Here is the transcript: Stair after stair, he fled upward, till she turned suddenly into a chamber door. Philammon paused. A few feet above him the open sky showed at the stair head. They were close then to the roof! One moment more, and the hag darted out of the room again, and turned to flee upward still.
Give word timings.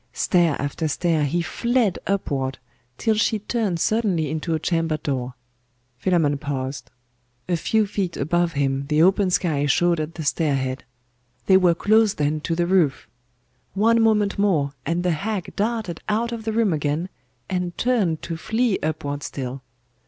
Stair 0.13 0.59
after 0.59 0.87
stair, 0.87 1.25
he 1.25 1.43
fled 1.43 1.99
upward, 2.07 2.57
till 2.97 3.13
she 3.13 3.37
turned 3.37 3.79
suddenly 3.79 4.31
into 4.31 4.55
a 4.55 4.59
chamber 4.59 4.97
door. 4.97 5.35
Philammon 5.99 6.39
paused. 6.39 6.89
A 7.47 7.55
few 7.55 7.85
feet 7.85 8.17
above 8.17 8.53
him 8.53 8.87
the 8.87 9.03
open 9.03 9.29
sky 9.29 9.67
showed 9.67 9.99
at 9.99 10.15
the 10.15 10.23
stair 10.23 10.55
head. 10.55 10.85
They 11.45 11.55
were 11.55 11.75
close 11.75 12.15
then 12.15 12.41
to 12.41 12.55
the 12.55 12.65
roof! 12.65 13.07
One 13.75 14.01
moment 14.01 14.39
more, 14.39 14.73
and 14.87 15.03
the 15.03 15.11
hag 15.11 15.55
darted 15.55 16.01
out 16.09 16.31
of 16.31 16.45
the 16.45 16.51
room 16.51 16.73
again, 16.73 17.07
and 17.47 17.77
turned 17.77 18.23
to 18.23 18.37
flee 18.37 18.79
upward 18.81 19.21
still. 19.21 19.61